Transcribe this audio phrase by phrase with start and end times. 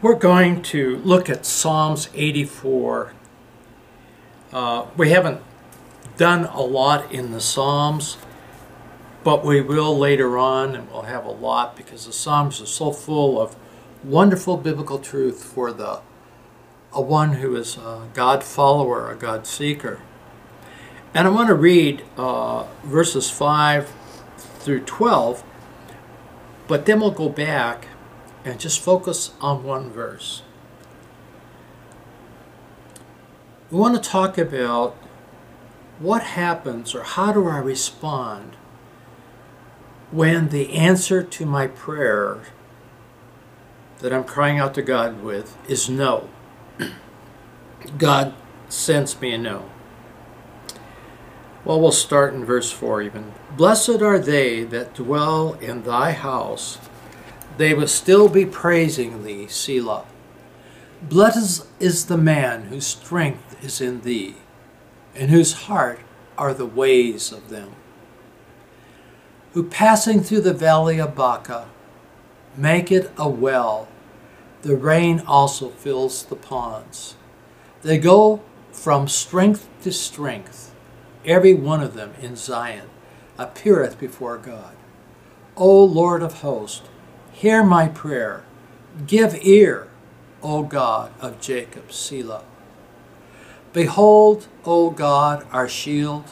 [0.00, 3.14] We're going to look at Psalms 84.
[4.52, 5.40] Uh, we haven't
[6.16, 8.16] done a lot in the Psalms,
[9.24, 12.92] but we will later on, and we'll have a lot because the Psalms are so
[12.92, 13.56] full of
[14.04, 16.00] wonderful biblical truth for the
[16.92, 20.00] a one who is a God follower, a God seeker.
[21.12, 23.92] And I want to read uh, verses 5
[24.60, 25.42] through 12,
[26.68, 27.88] but then we'll go back
[28.44, 30.42] and just focus on one verse.
[33.70, 34.96] We want to talk about
[35.98, 38.56] what happens or how do I respond
[40.10, 42.42] when the answer to my prayer
[43.98, 46.28] that I'm crying out to God with is no.
[47.98, 48.34] God
[48.68, 49.70] sends me a no.
[51.64, 53.34] Well, we'll start in verse 4 even.
[53.56, 56.78] Blessed are they that dwell in thy house,
[57.58, 60.04] they will still be praising thee, Selah.
[61.02, 64.36] Blessed is the man whose strength is in thee,
[65.14, 66.00] and whose heart
[66.36, 67.72] are the ways of them.
[69.54, 71.68] Who passing through the valley of Baca,
[72.56, 73.88] make it a well,
[74.62, 77.16] the rain also fills the ponds.
[77.82, 80.72] They go from strength to strength,
[81.24, 82.88] every one of them in Zion
[83.36, 84.76] appeareth before God.
[85.56, 86.88] O Lord of hosts,
[87.38, 88.42] hear my prayer.
[89.06, 89.86] Give ear,
[90.42, 92.42] O God of Jacob, Selah.
[93.72, 96.24] Behold, O God, our shield,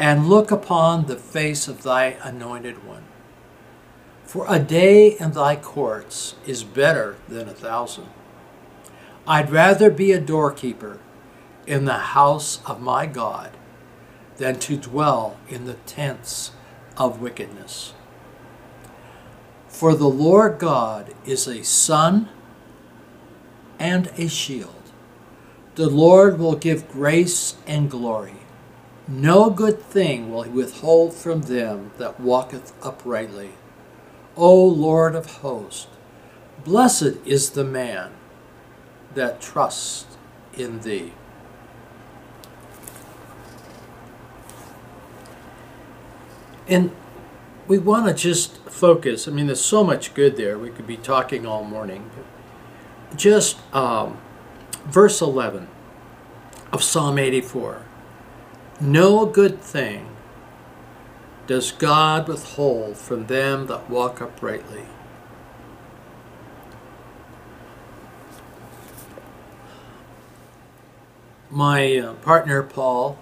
[0.00, 3.04] and look upon the face of thy anointed one.
[4.24, 8.08] For a day in thy courts is better than a thousand.
[9.28, 10.98] I'd rather be a doorkeeper
[11.68, 13.56] in the house of my God
[14.38, 16.50] than to dwell in the tents
[16.96, 17.92] of wickedness.
[19.70, 22.28] For the Lord God is a sun
[23.78, 24.74] and a shield.
[25.76, 28.34] The Lord will give grace and glory.
[29.08, 33.52] No good thing will he withhold from them that walketh uprightly.
[34.36, 35.86] O Lord of hosts,
[36.64, 38.10] blessed is the man
[39.14, 40.16] that trusts
[40.52, 41.12] in thee.
[46.68, 46.92] And
[47.70, 49.28] we want to just focus.
[49.28, 50.58] I mean, there's so much good there.
[50.58, 52.10] We could be talking all morning.
[53.14, 54.20] Just um,
[54.86, 55.68] verse 11
[56.72, 57.82] of Psalm 84.
[58.80, 60.08] No good thing
[61.46, 64.86] does God withhold from them that walk uprightly.
[71.48, 73.16] My uh, partner, Paul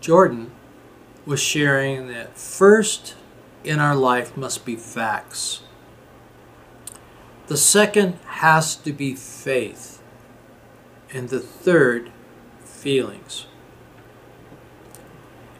[0.00, 0.50] Jordan,
[1.24, 3.14] was sharing that first
[3.64, 5.62] in our life must be facts.
[7.46, 10.02] The second has to be faith.
[11.12, 12.10] And the third,
[12.60, 13.46] feelings.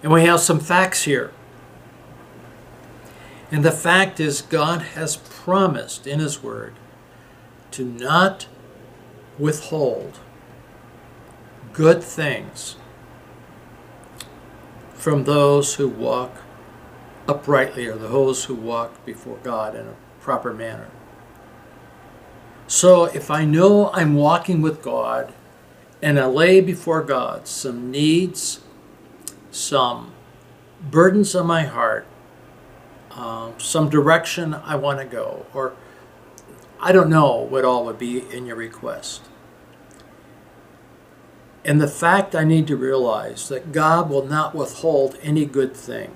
[0.03, 1.33] And we have some facts here.
[3.51, 6.75] And the fact is, God has promised in His Word
[7.71, 8.47] to not
[9.39, 10.19] withhold
[11.73, 12.77] good things
[14.95, 16.44] from those who walk
[17.27, 20.89] uprightly or those who walk before God in a proper manner.
[22.67, 25.33] So if I know I'm walking with God
[26.03, 28.61] and I lay before God some needs,
[29.51, 30.13] some
[30.91, 32.07] burdens on my heart,
[33.13, 35.75] um, some direction I want to go, or
[36.81, 39.23] I don't know what all would be in your request.
[41.65, 46.15] And the fact I need to realize that God will not withhold any good thing.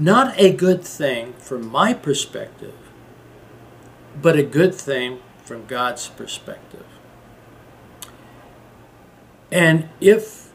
[0.00, 2.76] Not a good thing from my perspective,
[4.22, 6.86] but a good thing from God's perspective.
[9.50, 10.52] And if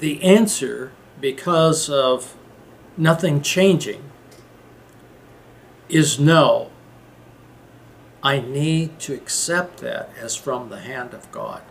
[0.00, 2.36] the answer, because of
[2.94, 4.02] nothing changing,
[5.88, 6.70] is no,
[8.22, 11.62] I need to accept that as from the hand of God.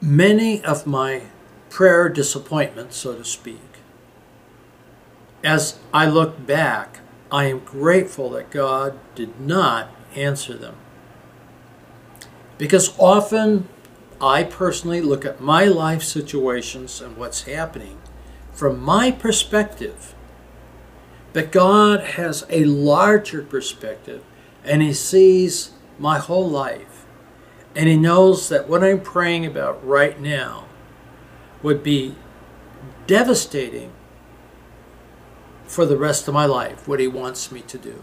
[0.00, 1.22] Many of my
[1.70, 3.62] prayer disappointment, so to speak,
[5.42, 7.00] as I look back,
[7.32, 10.74] I am grateful that God did not answer them.
[12.58, 13.68] Because often
[14.20, 17.98] I personally look at my life situations and what's happening
[18.52, 20.14] from my perspective.
[21.32, 24.22] But God has a larger perspective
[24.64, 27.06] and He sees my whole life.
[27.74, 30.66] And He knows that what I'm praying about right now
[31.62, 32.14] would be
[33.06, 33.92] devastating
[35.64, 38.02] for the rest of my life what He wants me to do.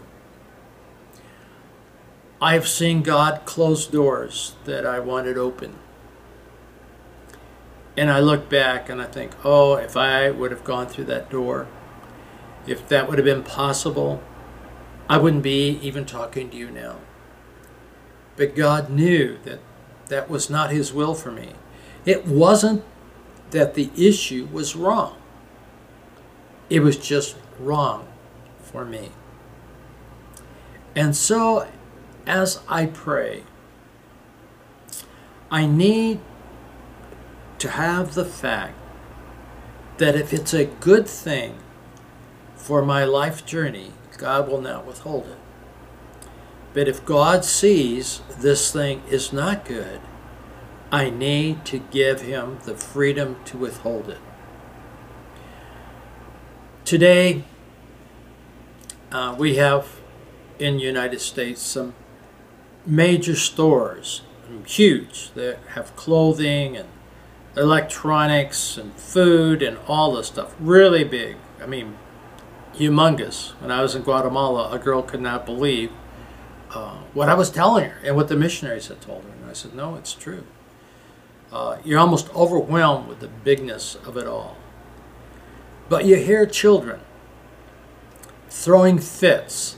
[2.40, 5.74] I have seen God close doors that I wanted open.
[7.96, 11.30] And I look back and I think, oh, if I would have gone through that
[11.30, 11.66] door,
[12.64, 14.22] if that would have been possible,
[15.08, 16.98] I wouldn't be even talking to you now.
[18.36, 19.58] But God knew that
[20.06, 21.54] that was not His will for me.
[22.04, 22.84] It wasn't
[23.50, 25.16] that the issue was wrong,
[26.70, 28.06] it was just wrong
[28.60, 29.10] for me.
[30.94, 31.68] And so,
[32.26, 33.44] as I pray,
[35.50, 36.20] I need
[37.58, 38.74] to have the fact
[39.98, 41.58] that if it's a good thing
[42.54, 46.28] for my life journey, God will not withhold it.
[46.74, 50.00] But if God sees this thing is not good,
[50.90, 54.18] I need to give him the freedom to withhold it.
[56.84, 57.44] Today,
[59.12, 60.00] uh, we have
[60.58, 61.94] in the United States some
[62.86, 64.22] major stores,
[64.66, 66.88] huge, that have clothing and
[67.54, 70.54] electronics and food and all this stuff.
[70.58, 71.36] Really big.
[71.60, 71.98] I mean,
[72.74, 73.50] humongous.
[73.60, 75.90] When I was in Guatemala, a girl could not believe
[76.70, 79.30] uh, what I was telling her and what the missionaries had told her.
[79.30, 80.44] And I said, no, it's true.
[81.52, 84.56] Uh, you're almost overwhelmed with the bigness of it all.
[85.88, 87.00] But you hear children
[88.50, 89.76] throwing fits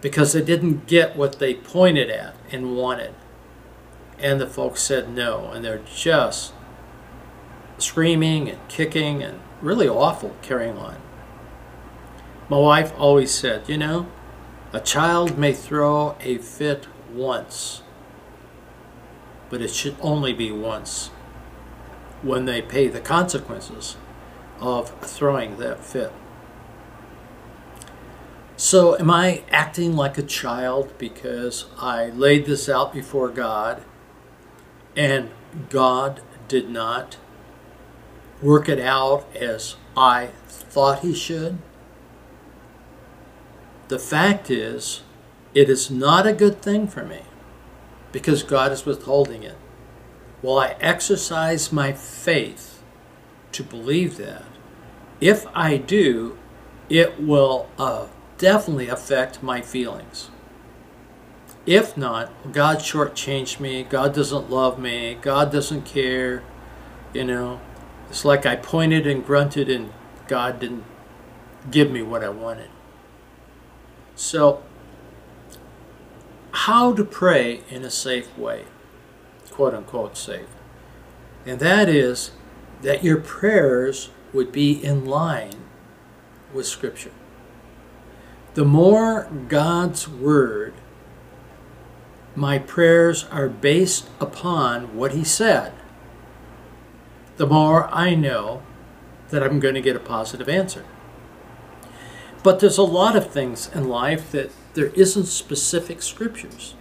[0.00, 3.14] because they didn't get what they pointed at and wanted.
[4.18, 6.52] And the folks said no, and they're just
[7.78, 10.96] screaming and kicking and really awful carrying on.
[12.48, 14.08] My wife always said, you know,
[14.72, 17.82] a child may throw a fit once,
[19.52, 21.08] but it should only be once
[22.22, 23.96] when they pay the consequences
[24.58, 26.10] of throwing that fit.
[28.56, 33.82] So, am I acting like a child because I laid this out before God
[34.96, 35.28] and
[35.68, 37.18] God did not
[38.40, 41.58] work it out as I thought He should?
[43.88, 45.02] The fact is,
[45.52, 47.24] it is not a good thing for me
[48.12, 49.56] because God is withholding it.
[50.42, 52.82] Will I exercise my faith
[53.52, 54.44] to believe that?
[55.20, 56.38] If I do,
[56.88, 60.30] it will uh, definitely affect my feelings.
[61.64, 66.42] If not, God shortchanged me, God doesn't love me, God doesn't care,
[67.14, 67.60] you know.
[68.10, 69.92] It's like I pointed and grunted and
[70.26, 70.84] God didn't
[71.70, 72.68] give me what I wanted.
[74.16, 74.62] So,
[76.52, 78.64] how to pray in a safe way,
[79.50, 80.48] quote unquote safe.
[81.44, 82.32] And that is
[82.82, 85.64] that your prayers would be in line
[86.52, 87.12] with Scripture.
[88.54, 90.74] The more God's Word
[92.34, 95.72] my prayers are based upon what He said,
[97.36, 98.62] the more I know
[99.30, 100.84] that I'm going to get a positive answer.
[102.42, 106.74] But there's a lot of things in life that there isn't specific scriptures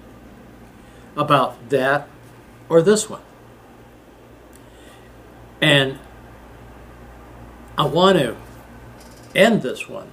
[1.15, 2.07] about that
[2.69, 3.21] or this one.
[5.59, 5.99] And
[7.77, 8.35] I want to
[9.35, 10.09] end this one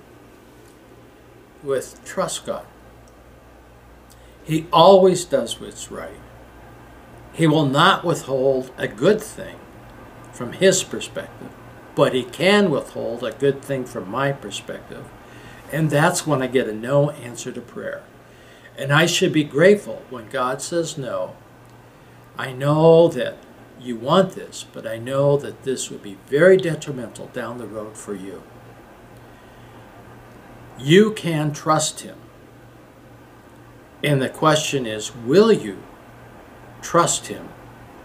[1.63, 2.67] with trust God.
[4.45, 6.21] He always does what's right.
[7.33, 9.57] He will not withhold a good thing
[10.33, 11.51] from his perspective,
[11.95, 15.05] but he can withhold a good thing from my perspective
[15.73, 18.03] and that's when I get a no answer to prayer.
[18.77, 21.37] And I should be grateful when God says no.
[22.39, 23.37] I know that
[23.81, 27.97] you want this, but I know that this would be very detrimental down the road
[27.97, 28.43] for you.
[30.79, 32.17] You can trust Him.
[34.03, 35.83] And the question is will you
[36.81, 37.49] trust Him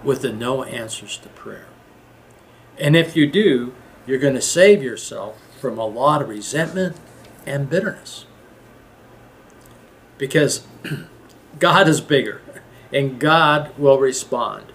[0.04, 1.68] with the no answers to prayer?
[2.80, 3.74] And if you do,
[4.08, 6.98] you're going to save yourself from a lot of resentment
[7.46, 8.26] and bitterness.
[10.18, 10.66] Because
[11.60, 12.42] God is bigger
[12.92, 14.66] and God will respond.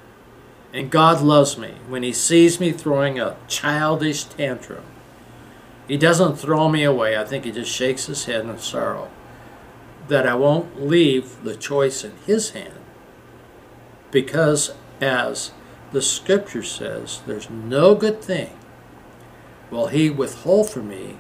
[0.73, 4.85] And God loves me when He sees me throwing a childish tantrum.
[5.87, 7.17] He doesn't throw me away.
[7.17, 9.11] I think He just shakes His head in sorrow
[10.09, 12.75] that I won't leave the choice in His hand.
[14.11, 15.53] Because, as
[15.93, 18.51] the Scripture says, there's no good thing
[19.71, 21.17] will He withhold from me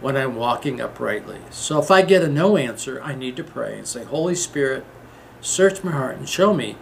[0.00, 1.40] when I'm walking uprightly.
[1.50, 4.84] So if I get a no answer, I need to pray and say, Holy Spirit,
[5.40, 6.76] search my heart and show me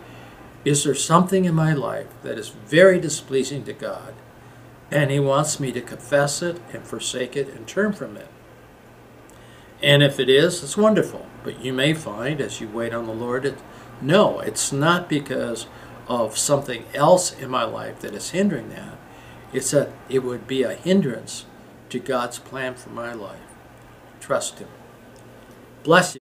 [0.64, 4.14] is there something in my life that is very displeasing to God
[4.90, 8.28] and He wants me to confess it and forsake it and turn from it?
[9.82, 11.26] And if it is, it's wonderful.
[11.44, 13.58] But you may find as you wait on the Lord, it,
[14.00, 15.66] no, it's not because
[16.08, 18.99] of something else in my life that is hindering that.
[19.52, 21.46] It's that it would be a hindrance
[21.90, 23.40] to God's plan for my life.
[24.21, 24.69] Trust Him.
[25.83, 26.14] Bless you.